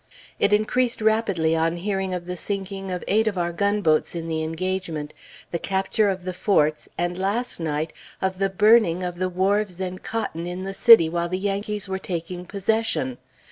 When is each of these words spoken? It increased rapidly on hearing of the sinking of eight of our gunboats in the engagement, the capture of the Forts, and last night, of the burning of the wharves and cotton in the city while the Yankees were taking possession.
It 0.39 0.51
increased 0.51 0.99
rapidly 0.99 1.55
on 1.55 1.77
hearing 1.77 2.11
of 2.11 2.25
the 2.25 2.35
sinking 2.35 2.89
of 2.89 3.03
eight 3.07 3.27
of 3.27 3.37
our 3.37 3.53
gunboats 3.53 4.15
in 4.15 4.27
the 4.27 4.41
engagement, 4.41 5.13
the 5.51 5.59
capture 5.59 6.09
of 6.09 6.23
the 6.25 6.33
Forts, 6.33 6.89
and 6.97 7.15
last 7.19 7.59
night, 7.59 7.93
of 8.19 8.39
the 8.39 8.49
burning 8.49 9.03
of 9.03 9.17
the 9.19 9.29
wharves 9.29 9.79
and 9.79 10.01
cotton 10.01 10.47
in 10.47 10.63
the 10.63 10.73
city 10.73 11.07
while 11.07 11.29
the 11.29 11.37
Yankees 11.37 11.87
were 11.87 11.99
taking 11.99 12.47
possession. 12.47 13.19